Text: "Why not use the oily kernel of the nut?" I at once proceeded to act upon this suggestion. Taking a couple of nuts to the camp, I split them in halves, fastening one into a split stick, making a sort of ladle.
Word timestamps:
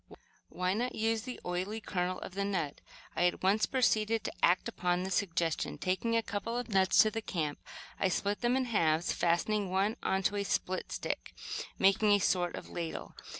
"Why 0.49 0.73
not 0.73 0.95
use 0.95 1.21
the 1.21 1.39
oily 1.45 1.79
kernel 1.79 2.17
of 2.21 2.33
the 2.33 2.43
nut?" 2.43 2.81
I 3.15 3.25
at 3.27 3.43
once 3.43 3.67
proceeded 3.67 4.23
to 4.23 4.33
act 4.41 4.67
upon 4.67 5.03
this 5.03 5.13
suggestion. 5.13 5.77
Taking 5.77 6.15
a 6.17 6.23
couple 6.23 6.57
of 6.57 6.69
nuts 6.69 7.03
to 7.03 7.11
the 7.11 7.21
camp, 7.21 7.59
I 7.99 8.07
split 8.07 8.41
them 8.41 8.57
in 8.57 8.65
halves, 8.65 9.13
fastening 9.13 9.69
one 9.69 9.97
into 10.03 10.37
a 10.37 10.43
split 10.43 10.91
stick, 10.91 11.35
making 11.77 12.13
a 12.13 12.17
sort 12.17 12.55
of 12.55 12.67
ladle. 12.67 13.13